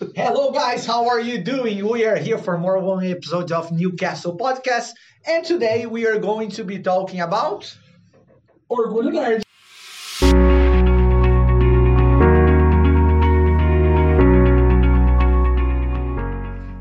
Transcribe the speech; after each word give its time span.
Hello, 0.00 0.50
guys. 0.50 0.86
How 0.86 1.08
are 1.08 1.20
you 1.20 1.44
doing? 1.44 1.86
We 1.86 2.06
are 2.06 2.16
here 2.16 2.38
for 2.38 2.56
more 2.56 2.78
one 2.78 3.04
episode 3.04 3.52
of 3.52 3.70
Newcastle 3.70 4.34
Podcast, 4.34 4.92
and 5.26 5.44
today 5.44 5.84
we 5.84 6.06
are 6.06 6.18
going 6.18 6.48
to 6.52 6.64
be 6.64 6.78
talking 6.78 7.20
about 7.20 7.76
Orgulho 8.70 9.12
Nerd. 9.12 9.42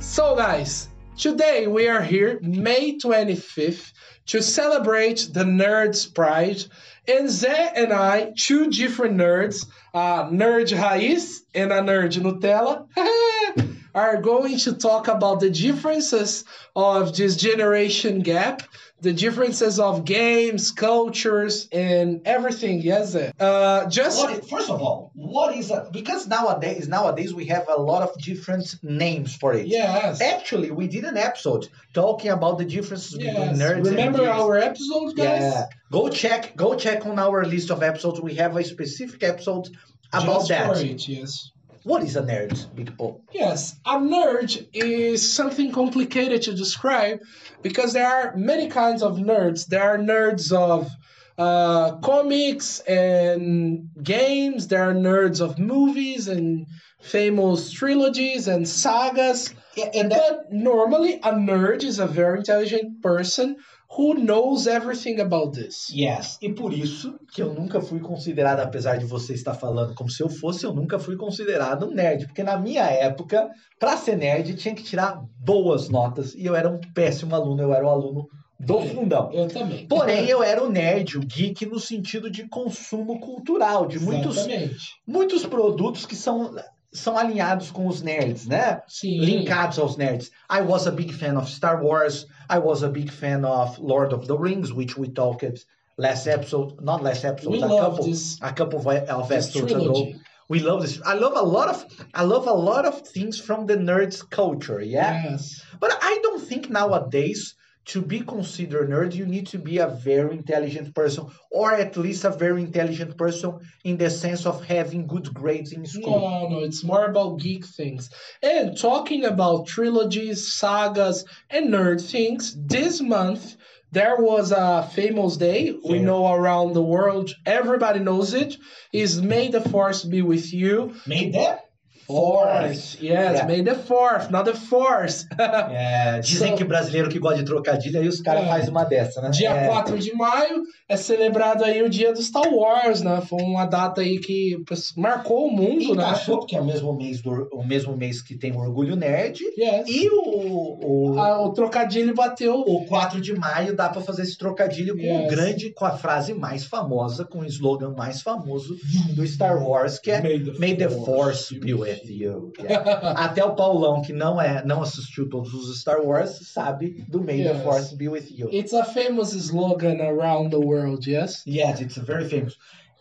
So, 0.02 0.36
guys, 0.38 0.89
today 1.20 1.68
we 1.68 1.90
are 1.90 2.02
here, 2.02 2.40
May 2.42 2.98
25th, 2.98 3.92
to 4.28 4.42
celebrate 4.42 5.28
the 5.34 5.44
Nerds 5.44 6.14
Pride. 6.14 6.64
And 7.08 7.28
Zé 7.28 7.72
and 7.76 7.92
I, 7.92 8.32
two 8.38 8.70
different 8.70 9.18
nerds, 9.18 9.66
a 9.94 10.30
nerd 10.32 10.74
raiz 10.74 11.42
and 11.54 11.74
a 11.74 11.82
nerd 11.82 12.18
Nutella, 12.18 12.88
are 13.96 14.22
going 14.22 14.58
to 14.60 14.74
talk 14.74 15.08
about 15.08 15.40
the 15.40 15.50
differences 15.50 16.46
of 16.76 17.16
this 17.16 17.36
generation 17.36 18.20
gap, 18.20 18.64
the 19.02 19.14
differences 19.14 19.80
of 19.80 20.04
games, 20.06 20.72
cultures, 20.72 21.68
and 21.72 22.22
everything. 22.26 22.82
Yes, 22.82 23.16
Uh, 23.16 23.88
just 23.90 24.20
What 24.22 24.50
first 24.50 24.70
of 24.70 24.82
all, 24.82 25.12
what 25.16 25.56
is 25.56 25.72
a 25.72 25.90
because 25.92 26.28
nowadays 26.28 26.88
nowadays 26.88 27.34
we 27.34 27.46
have 27.46 27.66
a 27.70 27.80
lot 27.82 28.02
of 28.04 28.12
different 28.22 28.76
names 28.84 29.36
for 29.36 29.54
it. 29.54 29.68
yes. 29.68 30.22
Actually, 30.22 30.72
we 30.72 30.88
did 30.88 31.04
an 31.06 31.18
episode 31.18 31.68
talking 31.94 32.32
about 32.32 32.58
the 32.58 32.66
differences 32.66 33.14
between 33.18 33.36
Yes. 33.36 33.58
nerds 33.58 33.86
Remember 33.86 34.28
our 34.30 34.58
episode, 34.58 35.16
guys? 35.16 35.42
Yeah. 35.42 35.66
Go 35.92 36.10
check 36.10 36.56
go 36.56 36.76
check 36.76 37.06
on 37.06 37.18
our 37.20 37.46
list 37.46 37.72
of 37.72 37.82
episodes. 37.84 38.20
We 38.22 38.36
have 38.36 38.56
a 38.58 38.64
specific 38.64 39.24
episode 39.24 39.70
about 40.12 40.40
Just 40.40 40.50
that. 40.50 40.68
for 40.68 40.80
it, 40.84 41.08
yes. 41.08 41.52
What 41.84 42.04
is 42.04 42.16
a 42.16 42.22
nerd, 42.22 42.76
Big 42.76 42.98
Paul? 42.98 43.22
Yes, 43.32 43.76
a 43.86 43.98
nerd 43.98 44.68
is 44.74 45.34
something 45.34 45.72
complicated 45.72 46.42
to 46.44 46.54
describe 46.54 47.22
because 47.62 47.94
there 47.94 48.08
are 48.08 48.36
many 48.36 48.70
kinds 48.70 49.02
of 49.02 49.18
nerds. 49.18 49.66
There 49.68 49.84
are 49.84 49.98
nerds 49.98 50.52
of 50.52 50.90
uh, 51.38 51.98
comics 51.98 52.80
and 52.82 53.90
games. 54.04 54.68
There 54.68 54.90
are 54.90 54.94
nerds 54.94 55.40
of 55.40 55.58
movies 55.58 56.28
and 56.28 56.68
famous 57.00 57.72
trilogies 57.72 58.48
and 58.48 58.68
sagas. 58.68 59.54
Yeah, 59.76 59.90
and 59.96 60.12
that, 60.12 60.20
But 60.50 60.54
normally, 60.54 61.20
a 61.24 61.34
nerd 61.34 61.84
is 61.84 62.00
a 62.00 62.08
very 62.08 62.40
intelligent 62.40 63.02
person 63.02 63.58
who 63.92 64.14
knows 64.14 64.68
everything 64.68 65.20
about 65.20 65.54
this. 65.54 65.88
Yes, 65.92 66.38
e 66.42 66.54
por 66.54 66.74
isso 66.74 67.20
que 67.34 67.42
eu 67.42 67.54
nunca 67.54 67.82
fui 67.82 68.00
considerado, 68.00 68.60
apesar 68.60 68.98
de 68.98 69.06
você 69.06 69.34
estar 69.34 69.56
falando 69.56 69.96
como 69.96 70.10
se 70.10 70.22
eu 70.22 70.30
fosse, 70.30 70.66
eu 70.66 70.74
nunca 70.74 71.00
fui 71.00 71.16
considerado 71.16 71.88
um 71.88 71.94
nerd, 71.94 72.28
porque 72.28 72.44
na 72.44 72.58
minha 72.58 72.84
época, 72.84 73.50
para 73.80 73.98
ser 73.98 74.16
nerd, 74.16 74.54
tinha 74.56 74.76
que 74.76 74.84
tirar 74.84 75.20
boas 75.40 75.90
notas 75.90 76.36
e 76.36 76.46
eu 76.46 76.56
era 76.56 76.70
um 76.70 76.80
péssimo 76.94 77.34
aluno, 77.34 77.62
eu 77.62 77.74
era 77.74 77.86
o 77.86 77.90
aluno 77.90 78.28
do 78.60 78.82
fundão. 78.82 79.32
Eu 79.32 79.48
também. 79.48 79.88
Porém, 79.88 80.26
eu 80.26 80.44
era 80.44 80.64
o 80.64 80.70
nerd, 80.70 81.18
o 81.18 81.22
geek 81.22 81.66
no 81.66 81.80
sentido 81.80 82.30
de 82.30 82.48
consumo 82.48 83.20
cultural, 83.20 83.88
de 83.88 84.00
muitos, 84.00 84.38
Exatamente. 84.38 84.86
muitos 85.08 85.46
produtos 85.46 86.06
que 86.06 86.16
são, 86.16 86.54
são 86.92 87.18
alinhados 87.18 87.72
com 87.72 87.88
os 87.88 88.02
nerds, 88.02 88.48
né? 88.48 88.82
Sim. 88.88 89.20
linkados 89.20 89.78
aos 89.78 89.96
nerds. 89.96 90.32
I 90.50 90.62
was 90.62 90.88
a 90.88 90.92
big 90.92 91.14
fan 91.14 91.38
of 91.38 91.50
Star 91.50 91.84
Wars. 91.84 92.26
I 92.50 92.58
was 92.60 92.84
a 92.84 92.90
big 92.90 93.12
fan 93.12 93.46
of 93.46 93.78
Lord 93.80 94.14
of 94.14 94.26
the 94.28 94.36
Rings, 94.38 94.72
which 94.74 94.98
we 94.98 95.08
talked 95.10 95.66
last 95.98 96.28
episode, 96.28 96.82
not 96.82 97.04
last 97.04 97.26
episode, 97.26 97.52
We 97.52 97.62
a 97.62 97.68
couple, 97.68 98.06
this, 98.06 98.40
a 98.42 98.52
couple 98.54 98.80
of, 98.80 98.88
episodes 99.32 99.72
ago. 99.72 100.14
We 100.48 100.60
love 100.62 100.82
this. 100.82 101.00
I 101.06 101.14
love 101.14 101.34
a 101.36 101.44
lot 101.44 101.70
of, 101.70 101.86
I 102.16 102.24
love 102.24 102.48
a 102.48 102.54
lot 102.54 102.86
of 102.86 103.08
things 103.08 103.40
from 103.40 103.68
the 103.68 103.76
nerds 103.78 104.28
culture. 104.28 104.82
Yeah, 104.82 105.30
Yes. 105.30 105.62
but 105.80 105.92
I 106.02 106.20
don't 106.24 106.42
think 106.42 106.72
nowadays 106.72 107.54
to 107.90 108.02
be 108.02 108.20
considered 108.20 108.90
nerd, 108.90 109.16
you 109.16 109.26
need 109.26 109.48
to 109.48 109.58
be 109.58 109.80
a 109.80 109.88
very 109.88 110.36
intelligent 110.36 110.94
person, 110.94 111.28
or 111.50 111.74
at 111.74 111.98
least 111.98 112.24
a 112.24 112.30
very 112.30 112.62
intelligent 112.62 113.18
person 113.18 113.60
in 113.84 113.98
the 113.98 114.10
sense 114.10 114.46
of 114.46 114.64
having 114.64 115.08
good 115.08 115.34
grades 115.34 115.72
in 115.72 115.86
school. 115.86 116.20
No, 116.20 116.50
no, 116.50 116.60
it's 116.60 116.84
more 116.84 117.06
about 117.06 117.40
geek 117.40 117.66
things. 117.66 118.12
And 118.44 118.78
talking 118.78 119.26
about 119.26 119.68
trilogies, 119.68 120.52
sagas, 120.54 121.26
and 121.50 121.70
nerd 121.70 122.00
things, 122.02 122.56
this 122.56 123.02
month 123.02 123.56
there 123.92 124.18
was 124.18 124.52
a 124.52 124.88
famous 124.94 125.38
day 125.38 125.76
we 125.84 125.98
know 125.98 126.32
around 126.32 126.74
the 126.74 126.82
world. 126.82 127.32
Everybody 127.44 128.00
knows 128.00 128.36
it. 128.36 128.56
Is 128.94 129.20
May 129.20 129.50
the 129.50 129.62
Force 129.62 130.04
be 130.04 130.22
with 130.22 130.54
you? 130.54 130.94
may 131.08 131.32
that? 131.32 131.69
Yes, 132.10 132.98
Yeah. 133.02 133.46
May 133.46 133.64
the 133.64 133.76
Fourth, 133.76 134.30
not 134.32 134.46
the 134.50 134.56
Force. 134.58 135.28
É, 135.72 136.20
dizem 136.20 136.52
So- 136.52 136.56
que 136.58 136.64
brasileiro 136.64 137.10
que 137.10 137.20
gosta 137.20 137.40
de 137.40 137.46
trocadilho, 137.46 138.00
aí 138.00 138.08
os 138.08 138.22
caras 138.22 138.44
É. 138.44 138.48
fazem 138.48 138.70
uma 138.70 138.84
dessa, 138.84 139.22
né? 139.22 139.30
Dia 139.30 139.52
é, 139.52 139.68
4 139.68 139.98
de 140.00 140.14
maio 140.14 140.64
é 140.88 140.96
celebrado 140.98 141.64
aí 141.64 141.82
o 141.84 141.90
dia 141.90 142.12
do 142.14 142.22
Star 142.22 142.52
Wars, 142.52 143.02
né? 143.02 143.22
Foi 143.28 143.42
uma 143.44 143.66
data 143.66 144.02
aí 144.02 144.20
que 144.20 144.58
marcou 144.98 145.48
o 145.48 145.52
mundo, 145.52 145.96
né? 145.96 146.04
encaixou, 146.04 146.40
porque 146.40 146.56
é 146.56 146.62
o 146.62 146.66
mesmo 146.66 146.94
mês, 146.96 147.22
do, 147.22 147.48
o 147.54 147.64
mesmo 147.66 147.96
mês 147.96 148.22
que 148.22 148.36
tem 148.38 148.52
o 148.52 148.60
Orgulho 148.60 148.96
Nerd. 148.96 149.40
Yes. 149.58 149.88
E 149.88 150.10
o, 150.10 151.14
o, 151.14 151.20
Ah, 151.20 151.42
o 151.42 151.52
trocadilho 151.54 152.14
bateu 152.16 152.56
o 152.60 152.86
4 152.86 153.22
de 153.22 153.34
maio 153.38 153.76
dá 153.76 153.90
pra 153.90 154.02
fazer 154.02 154.24
esse 154.24 154.38
trocadilho 154.38 154.96
com 154.98 155.04
o 155.04 155.22
Yes. 155.22 155.30
grande, 155.32 155.70
com 155.74 155.86
a 155.86 155.92
frase 155.92 156.34
mais 156.34 156.64
famosa, 156.66 157.26
com 157.26 157.40
o 157.40 157.46
slogan 157.46 157.94
mais 157.96 158.22
famoso 158.22 158.76
do 159.16 159.26
Star 159.28 159.62
Wars, 159.64 160.00
que 160.00 160.12
é 160.12 160.22
May 160.60 160.76
the 160.76 160.90
Force 160.90 161.58
be 161.60 161.74
with 161.74 161.99
you. 162.06 162.54
Yeah. 162.60 163.14
Até 163.18 163.44
o 163.44 163.56
Paulão, 163.56 164.02
que 164.02 164.14
não 164.14 164.40
é, 164.40 164.64
não 164.66 164.82
assistiu 164.82 165.30
todos 165.30 165.54
os 165.54 165.80
Star 165.80 166.02
Wars, 166.02 166.40
sabe 166.48 167.04
do 167.08 167.22
May 167.22 167.44
the 167.44 167.56
Force 167.64 167.96
be 167.96 168.08
with 168.08 168.30
you. 168.30 168.50
It's 168.52 168.74
a 168.74 168.84
famous 168.84 169.34
slogan 169.34 170.00
around 170.02 170.52
the 170.52 170.60
world, 170.60 171.08
yes? 171.08 171.44
Yes, 171.46 171.82
it's 171.82 171.98
very 171.98 172.28
famous. 172.28 172.56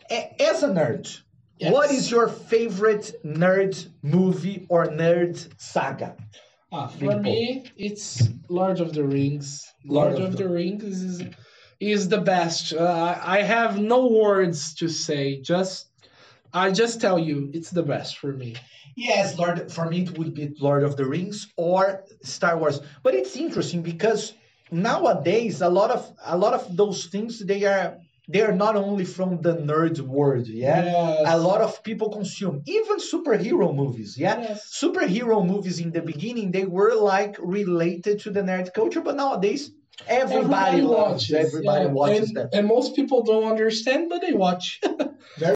As 0.09 0.63
a 0.63 0.69
nerd, 0.69 1.21
Yes. 1.59 1.73
what 1.73 1.91
is 1.91 2.09
your 2.09 2.27
favorite 2.29 3.13
nerd 3.23 3.75
movie 4.01 4.65
or 4.69 4.87
nerd 4.87 5.45
saga? 5.57 6.15
Ah, 6.71 6.87
for 6.87 7.15
Big 7.15 7.21
me, 7.21 7.63
it's 7.77 8.29
Lord 8.47 8.79
of 8.79 8.93
the 8.93 9.03
Rings. 9.03 9.65
Lord, 9.85 10.19
of, 10.19 10.37
the 10.37 10.47
Rings 10.47 10.83
is 10.83 11.23
is 11.79 12.07
the 12.09 12.21
best. 12.21 12.73
Uh, 12.73 13.17
I 13.21 13.41
have 13.41 13.79
no 13.79 14.07
words 14.07 14.73
to 14.75 14.87
say. 14.87 15.41
Just 15.41 15.88
I 16.53 16.71
just 16.71 16.99
tell 17.01 17.19
you, 17.19 17.49
it's 17.53 17.69
the 17.69 17.83
best 17.83 18.17
for 18.17 18.31
me. 18.33 18.55
Yes, 18.95 19.37
Lord. 19.37 19.71
For 19.71 19.85
me, 19.89 20.01
it 20.01 20.17
would 20.17 20.33
be 20.33 20.53
Lord 20.59 20.83
of 20.83 20.97
the 20.97 21.05
Rings 21.05 21.47
or 21.55 22.03
Star 22.23 22.57
Wars. 22.57 22.81
But 23.03 23.13
it's 23.15 23.35
interesting 23.37 23.81
because 23.81 24.33
nowadays 24.71 25.61
a 25.61 25.69
lot 25.69 25.91
of 25.91 26.11
a 26.25 26.37
lot 26.37 26.53
of 26.53 26.75
those 26.75 27.05
things 27.05 27.39
they 27.39 27.63
are 27.65 27.97
they 28.27 28.41
are 28.41 28.53
not 28.53 28.75
only 28.75 29.05
from 29.05 29.41
the 29.41 29.55
nerd 29.55 29.99
world. 29.99 30.47
Yeah, 30.47 30.83
Yes. 30.85 31.25
a 31.27 31.37
lot 31.37 31.61
of 31.61 31.81
people 31.83 32.09
consume 32.09 32.61
even 32.67 32.97
superhero 32.99 33.73
movies. 33.73 34.17
Yeah. 34.17 34.39
Yes. 34.41 34.77
superhero 34.83 35.45
movies 35.45 35.79
in 35.79 35.91
the 35.91 36.01
beginning 36.01 36.51
they 36.51 36.65
were 36.65 36.93
like 36.95 37.37
related 37.39 38.19
to 38.21 38.29
the 38.31 38.41
nerd 38.41 38.73
culture 38.73 39.01
but 39.01 39.15
nowadays 39.15 39.71
everybody, 40.07 40.81
watches. 40.81 41.31
everybody 41.33 41.85
yeah. 41.85 41.91
watches 41.91 42.27
and, 42.29 42.37
them 42.37 42.49
And 42.53 42.67
most 42.67 42.95
people 42.95 43.23
don't 43.23 43.45
understand, 43.51 44.09
but 44.09 44.21
they 44.21 44.33
watch. 44.33 44.79
Very- 45.37 45.55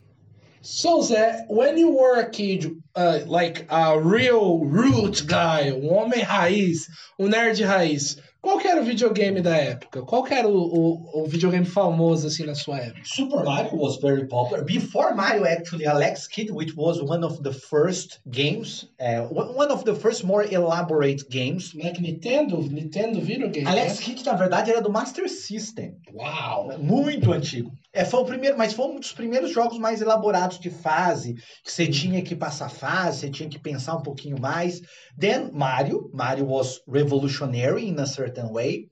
so, 0.64 1.02
Zé, 1.02 1.46
when 1.50 1.78
you 1.78 1.92
were 1.92 2.22
a 2.22 2.30
kid, 2.30 2.82
uh, 2.96 3.20
like 3.26 3.68
a 3.70 4.00
real 4.00 4.64
root 4.64 5.24
guy, 5.28 5.70
um 5.70 5.82
homem 5.82 6.20
raiz, 6.22 6.90
um 7.20 7.30
nerd 7.32 7.60
raiz, 7.60 8.20
qual 8.44 8.60
que 8.60 8.68
era 8.68 8.82
o 8.82 8.84
videogame 8.84 9.42
da 9.42 9.56
época? 9.56 10.02
Qual 10.02 10.22
que 10.22 10.34
era 10.34 10.50
o, 10.50 10.58
o, 10.58 11.24
o 11.24 11.26
videogame 11.26 11.66
famoso, 11.66 12.28
assim, 12.28 12.46
na 12.46 12.54
sua 12.54 12.78
época? 12.80 13.02
super 13.06 13.44
mario 13.46 13.78
was 13.78 13.98
very 14.02 14.28
popular 14.28 14.66
before 14.66 15.16
mario 15.16 15.46
actually 15.46 15.86
alex 15.88 16.28
kidd 16.28 16.52
which 16.52 16.74
was 16.76 17.02
one 17.02 17.24
of 17.24 17.42
the 17.42 17.54
first 17.54 18.20
games 18.30 18.90
uh, 19.00 19.24
one 19.34 19.72
of 19.72 19.86
the 19.86 19.96
first 19.96 20.26
more 20.26 20.44
elaborate 20.44 21.24
games 21.30 21.74
Like 21.74 22.02
Nintendo? 22.02 22.58
Nintendo 22.70 23.22
videogame? 23.22 23.66
alex 23.66 24.00
né? 24.00 24.06
kidd 24.06 24.26
na 24.26 24.34
verdade 24.34 24.72
era 24.72 24.82
do 24.82 24.92
master 24.92 25.30
system 25.30 25.96
Uau! 26.14 26.78
muito 26.80 27.32
antigo. 27.32 27.72
É, 27.96 28.04
foi 28.04 28.22
o 28.22 28.26
primeiro, 28.26 28.58
mas 28.58 28.74
foi 28.74 28.88
um 28.88 29.00
dos 29.00 29.12
primeiros 29.12 29.52
jogos 29.52 29.78
mais 29.78 30.02
elaborados 30.02 30.60
de 30.60 30.72
fase, 30.72 31.36
que 31.64 31.72
você 31.72 31.86
tinha 31.86 32.24
que 32.24 32.36
passar 32.36 32.68
fase, 32.68 33.20
você 33.20 33.30
tinha 33.30 33.48
que 33.48 33.60
pensar 33.60 33.96
um 33.96 34.02
pouquinho 34.02 34.40
mais. 34.40 34.82
Then 35.20 35.52
Mario, 35.54 36.10
Mario 36.12 36.48
was 36.48 36.82
revolutionary 36.88 37.88
in 37.88 38.00
a 38.00 38.08
certain 38.08 38.33
way. 38.42 38.90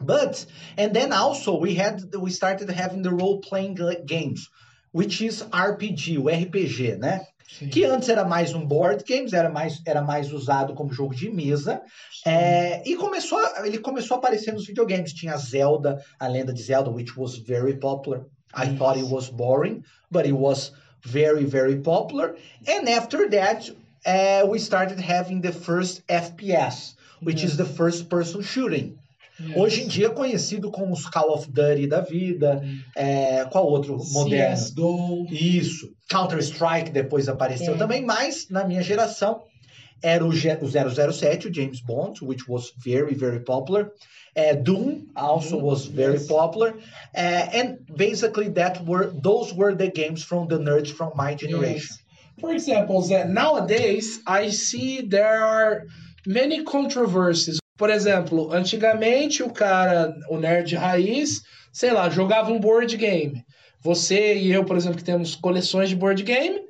But 0.00 0.44
and 0.76 0.94
then 0.94 1.12
also 1.12 1.58
we 1.58 1.74
had 1.74 2.14
we 2.14 2.30
started 2.30 2.68
having 2.70 3.02
the 3.02 3.12
role 3.12 3.40
playing 3.40 3.78
games, 4.06 4.48
which 4.90 5.20
is 5.20 5.42
RPG, 5.42 6.18
o 6.18 6.24
RPG, 6.24 6.98
né? 6.98 7.26
Sim. 7.58 7.68
Que 7.68 7.84
antes 7.84 8.08
era 8.08 8.24
mais 8.24 8.54
um 8.54 8.66
board 8.66 9.04
games, 9.04 9.34
era 9.34 9.50
mais, 9.50 9.80
era 9.86 10.00
mais 10.00 10.32
usado 10.32 10.74
como 10.74 10.92
jogo 10.92 11.14
de 11.14 11.30
mesa. 11.30 11.82
É, 12.24 12.82
e 12.88 12.96
começou, 12.96 13.38
ele 13.62 13.78
começou 13.78 14.14
a 14.14 14.18
aparecer 14.18 14.52
nos 14.52 14.66
videogames. 14.66 15.12
Tinha 15.12 15.36
Zelda, 15.36 16.02
a 16.18 16.26
lenda 16.26 16.52
de 16.52 16.62
Zelda, 16.62 16.90
which 16.90 17.18
was 17.18 17.36
very 17.36 17.76
popular. 17.76 18.24
I 18.54 18.74
thought 18.76 18.98
it 18.98 19.06
was 19.06 19.28
boring, 19.28 19.82
but 20.10 20.26
it 20.26 20.32
was 20.32 20.72
very, 21.04 21.44
very 21.44 21.76
popular. 21.76 22.34
And 22.66 22.88
after 22.88 23.28
that, 23.30 23.70
uh, 24.06 24.46
we 24.46 24.58
started 24.58 24.98
having 24.98 25.42
the 25.42 25.52
first 25.52 26.06
FPS, 26.06 26.94
which 27.22 27.42
is 27.42 27.56
the 27.56 27.64
first 27.64 28.08
person 28.08 28.42
shooting. 28.42 28.96
Yes. 29.40 29.56
Hoje 29.56 29.82
em 29.82 29.88
dia 29.88 30.10
conhecido 30.10 30.70
como 30.70 30.92
os 30.92 31.08
Call 31.08 31.30
of 31.32 31.50
Duty 31.50 31.86
da 31.86 32.00
vida, 32.00 32.62
é, 32.94 33.44
qual 33.46 33.66
outro 33.66 33.96
moderno? 34.12 34.56
CSGO. 34.56 35.26
Isso. 35.30 35.88
Counter-Strike 36.08 36.90
depois 36.90 37.28
apareceu 37.28 37.74
É. 37.74 37.78
também, 37.78 38.04
mas 38.04 38.48
na 38.50 38.64
minha 38.64 38.82
geração 38.82 39.42
era 40.02 40.24
o, 40.24 40.28
o 40.28 41.12
007, 41.12 41.48
o 41.48 41.54
James 41.54 41.80
Bond, 41.80 42.22
which 42.24 42.44
was 42.48 42.72
very, 42.84 43.14
very 43.14 43.40
popular. 43.40 43.90
Uh, 44.36 44.54
Doom 44.62 45.06
also 45.14 45.58
was 45.58 45.86
very 45.86 46.14
yes. 46.14 46.26
popular. 46.26 46.74
Uh, 47.14 47.48
and 47.52 47.78
basically 47.96 48.48
that 48.48 48.82
were 48.84 49.12
those 49.22 49.52
were 49.54 49.74
the 49.74 49.90
games 49.90 50.24
from 50.24 50.48
the 50.48 50.58
nerds 50.58 50.90
from 50.90 51.12
my 51.14 51.34
generation. 51.34 51.96
Yes. 51.96 51.98
For 52.40 52.52
example, 52.52 53.02
Zé, 53.02 53.28
nowadays 53.28 54.20
I 54.26 54.48
see 54.50 55.02
there 55.02 55.42
are 55.44 55.84
many 56.26 56.62
controversies. 56.64 57.58
Por 57.76 57.90
exemplo, 57.90 58.52
antigamente 58.52 59.42
o 59.42 59.50
cara, 59.50 60.14
o 60.28 60.36
nerd 60.38 60.74
raiz, 60.76 61.40
sei 61.72 61.90
lá, 61.90 62.08
jogava 62.10 62.52
um 62.52 62.60
board 62.60 62.96
game. 62.96 63.44
Você 63.80 64.34
e 64.36 64.52
eu, 64.52 64.64
por 64.64 64.76
exemplo, 64.76 64.98
que 64.98 65.04
temos 65.04 65.34
coleções 65.34 65.88
de 65.88 65.96
board 65.96 66.22
game, 66.22 66.60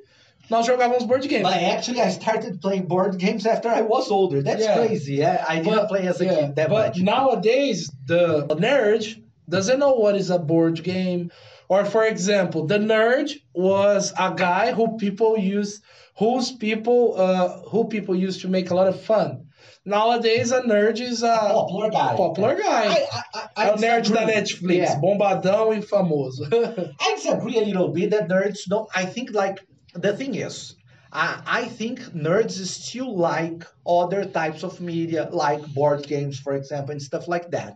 nós 0.49 0.65
jogávamos 0.65 1.03
board 1.03 1.27
game. 1.27 1.43
But 1.43 1.53
actually, 1.53 2.01
I 2.01 2.09
started 2.09 2.59
playing 2.59 2.83
board 2.87 3.17
games 3.17 3.45
after 3.45 3.69
I 3.71 3.81
was 3.81 4.09
older. 4.09 4.41
That's 4.43 4.63
Yeah. 4.63 4.85
crazy. 4.87 5.15
Yeah, 5.17 5.45
I 5.47 5.59
didn't 5.61 5.75
But- 5.75 5.87
play 5.87 6.07
as 6.07 6.19
a 6.19 6.25
yeah, 6.25 6.35
kid 6.47 6.55
that 6.55 6.69
but 6.69 6.87
much. 6.87 7.01
nowadays 7.01 7.91
the 8.07 8.45
nerd 8.57 9.21
doesn't 9.47 9.77
know 9.79 9.93
what 9.93 10.15
is 10.15 10.31
a 10.31 10.39
board 10.39 10.81
game. 10.83 11.29
Or 11.73 11.85
for 11.85 12.03
example, 12.13 12.61
the 12.67 12.77
nerd 12.93 13.27
was 13.71 14.13
a 14.27 14.29
guy 14.47 14.65
who 14.77 14.85
people 15.05 15.31
use 15.37 15.71
whose 16.21 16.51
people 16.65 17.01
uh, 17.25 17.47
who 17.71 17.81
people 17.95 18.15
used 18.27 18.41
to 18.41 18.47
make 18.47 18.67
a 18.69 18.75
lot 18.79 18.87
of 18.93 18.97
fun. 19.11 19.29
Nowadays 19.85 20.51
a 20.51 20.61
nerd 20.61 20.97
is 21.01 21.23
a 21.23 21.35
popular 21.59 21.89
guy. 21.89 22.15
popular 22.15 22.55
guy. 22.55 22.85
I, 22.95 22.99
I, 22.99 23.41
I, 23.57 23.69
é 23.69 23.73
o 23.73 23.77
nerd 23.77 24.05
da. 24.13 24.25
Netflix, 24.25 24.83
Yeah. 24.87 24.99
bombadão 25.01 25.73
e 25.73 25.81
famoso. 25.81 26.43
I 27.05 27.15
disagree 27.15 27.57
a 27.57 27.65
little 27.69 27.89
bit 27.97 28.11
that 28.11 28.29
nerds 28.29 28.59
don't. 28.67 28.87
I 28.95 29.05
think 29.13 29.27
like 29.33 29.57
the 30.05 30.13
thing 30.19 30.35
is, 30.35 30.75
I, 31.11 31.41
I 31.61 31.63
think 31.65 31.99
nerds 32.27 32.53
still 32.67 33.11
like 33.17 33.65
other 33.85 34.23
types 34.25 34.63
of 34.63 34.79
media, 34.79 35.27
like 35.31 35.61
board 35.73 36.01
games, 36.07 36.35
for 36.39 36.53
example, 36.55 36.91
and 36.91 37.01
stuff 37.01 37.27
like 37.27 37.47
that. 37.57 37.75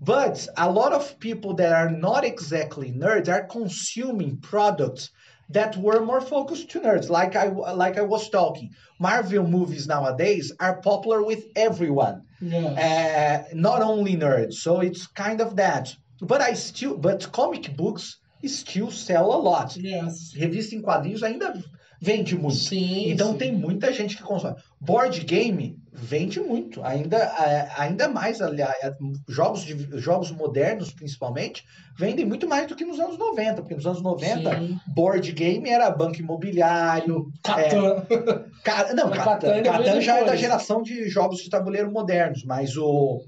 But 0.00 0.48
a 0.56 0.70
lot 0.70 0.92
of 0.92 1.18
people 1.20 1.54
that 1.54 1.72
are 1.72 1.90
not 1.90 2.24
exactly 2.24 2.90
nerds 2.90 3.28
are 3.28 3.46
consuming 3.46 4.38
products 4.38 5.10
that 5.50 5.76
were 5.76 6.04
more 6.04 6.20
focused 6.20 6.70
to 6.70 6.80
nerds. 6.80 7.10
Like 7.10 7.36
I 7.36 7.48
like 7.48 7.98
I 7.98 8.02
was 8.02 8.30
talking, 8.30 8.70
Marvel 8.98 9.46
movies 9.46 9.86
nowadays 9.86 10.52
are 10.58 10.80
popular 10.80 11.22
with 11.22 11.44
everyone 11.54 12.22
uh, 12.42 13.42
not 13.52 13.82
only 13.82 14.16
nerds. 14.16 14.54
So 14.54 14.80
it's 14.80 15.06
kind 15.06 15.40
of 15.40 15.56
that. 15.56 15.94
But 16.22 16.40
I 16.40 16.54
still, 16.54 16.96
but 16.96 17.30
comic 17.32 17.76
books 17.76 18.18
still 18.46 18.90
sell 18.90 19.34
a 19.34 19.40
lot. 19.40 19.76
Yes. 19.76 20.32
Revista 20.34 20.74
em 20.74 20.82
quadrinhos 20.82 21.22
ainda 21.22 21.62
vende 22.00 22.36
muito. 22.36 22.56
Sim. 22.56 23.10
Então 23.10 23.32
sim. 23.32 23.38
tem 23.38 23.52
muita 23.52 23.92
gente 23.92 24.16
que 24.16 24.22
consome. 24.22 24.56
Board 24.80 25.20
game 25.24 25.76
vende 25.92 26.40
muito, 26.40 26.82
ainda, 26.82 27.16
é, 27.18 27.68
ainda 27.76 28.08
mais, 28.08 28.40
aliás, 28.40 28.74
é, 28.82 28.92
jogos, 29.28 29.62
de, 29.62 29.98
jogos 29.98 30.30
modernos 30.30 30.92
principalmente, 30.92 31.62
vendem 31.98 32.24
muito 32.24 32.48
mais 32.48 32.66
do 32.66 32.74
que 32.74 32.84
nos 32.84 32.98
anos 32.98 33.18
90, 33.18 33.60
porque 33.60 33.74
nos 33.74 33.86
anos 33.86 34.00
90, 34.00 34.58
Sim. 34.58 34.78
board 34.94 35.32
game 35.32 35.68
era 35.68 35.90
banco 35.90 36.18
imobiliário, 36.18 37.26
Catan. 37.44 38.06
Ca- 38.64 38.94
Não, 38.94 39.10
Catan, 39.10 39.62
Catan 39.62 40.00
já 40.00 40.18
é 40.18 40.24
da 40.24 40.36
geração 40.36 40.80
de 40.82 41.08
jogos 41.08 41.42
de 41.42 41.50
tabuleiro 41.50 41.90
modernos, 41.90 42.44
mas 42.44 42.76
o 42.76 43.20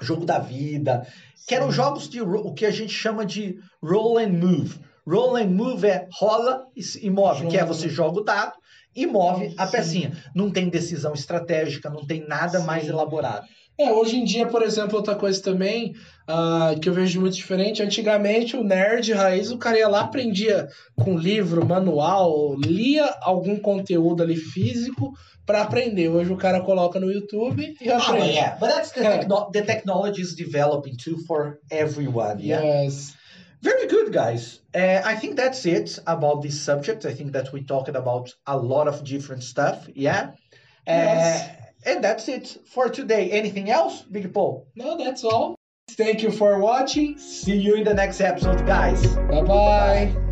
Jogo 0.00 0.26
da 0.26 0.38
Vida, 0.38 1.06
que 1.46 1.54
eram 1.54 1.70
Sim. 1.70 1.76
jogos 1.76 2.08
de 2.08 2.20
o 2.20 2.52
que 2.52 2.66
a 2.66 2.70
gente 2.70 2.92
chama 2.92 3.24
de 3.24 3.56
roll 3.82 4.18
and 4.18 4.30
move. 4.32 4.78
Roll 5.06 5.36
and 5.36 5.48
move 5.48 5.86
é 5.86 6.06
rola 6.12 6.64
e 7.00 7.10
move, 7.10 7.46
que 7.48 7.56
é 7.56 7.60
Joga. 7.60 7.66
você 7.74 7.88
joga 7.88 8.20
o 8.20 8.24
dado 8.24 8.52
e 8.96 9.06
move 9.06 9.54
a 9.58 9.66
Sim. 9.66 9.72
pecinha. 9.72 10.12
Não 10.34 10.50
tem 10.50 10.68
decisão 10.68 11.12
estratégica, 11.12 11.90
não 11.90 12.06
tem 12.06 12.26
nada 12.26 12.60
Sim. 12.60 12.66
mais 12.66 12.88
elaborado. 12.88 13.44
É, 13.76 13.90
hoje 13.92 14.16
em 14.16 14.24
dia, 14.24 14.46
por 14.46 14.62
exemplo, 14.62 14.96
outra 14.96 15.16
coisa 15.16 15.42
também 15.42 15.94
ah, 16.28 16.74
que 16.80 16.88
eu 16.88 16.92
vejo 16.94 17.20
muito 17.20 17.34
diferente. 17.34 17.82
Antigamente, 17.82 18.56
o 18.56 18.62
nerd 18.62 19.12
raiz, 19.12 19.50
o 19.50 19.58
cara 19.58 19.76
ia 19.78 19.88
lá, 19.88 20.02
aprendia 20.02 20.68
com 20.94 21.18
livro, 21.18 21.66
manual, 21.66 22.54
lia 22.60 23.04
algum 23.20 23.58
conteúdo 23.58 24.22
ali 24.22 24.36
físico 24.36 25.12
para 25.44 25.62
aprender. 25.62 26.08
Hoje 26.08 26.32
o 26.32 26.36
cara 26.36 26.60
coloca 26.60 27.00
no 27.00 27.10
YouTube 27.10 27.74
e 27.80 27.90
Ah, 27.90 27.96
aprende. 27.98 28.28
yeah, 28.30 28.56
but 28.60 28.68
that's 28.70 28.92
the, 28.92 29.02
techno- 29.02 29.50
the 29.52 29.62
technology 29.62 30.22
is 30.22 30.36
developing 30.36 30.94
too 30.96 31.18
for 31.26 31.58
everyone. 31.68 32.40
Yeah. 32.40 32.62
Yes. 32.84 33.12
Very 33.64 33.86
good, 33.88 34.12
guys. 34.12 34.60
Uh, 34.74 35.00
I 35.04 35.14
think 35.16 35.36
that's 35.36 35.64
it 35.64 35.98
about 36.06 36.42
this 36.42 36.60
subject. 36.60 37.06
I 37.06 37.14
think 37.14 37.32
that 37.32 37.50
we 37.52 37.62
talked 37.64 37.88
about 37.88 38.26
a 38.46 38.56
lot 38.56 38.86
of 38.88 39.02
different 39.04 39.42
stuff. 39.42 39.88
Yeah. 39.94 40.32
Uh, 40.86 41.02
Yes. 41.08 41.50
and 41.86 42.04
that's 42.04 42.28
it 42.28 42.58
for 42.66 42.88
today. 42.90 43.30
Anything 43.30 43.70
else, 43.70 44.02
Big 44.02 44.32
Paul? 44.34 44.68
No, 44.76 44.98
that's 44.98 45.24
all. 45.24 45.56
Thank 45.90 46.22
you 46.22 46.30
for 46.30 46.58
watching. 46.58 47.18
See 47.18 47.56
you 47.56 47.74
in 47.76 47.84
the 47.84 47.94
next 47.94 48.20
episode, 48.20 48.66
guys. 48.66 49.00
Bye 49.30 49.42
bye. 49.42 50.23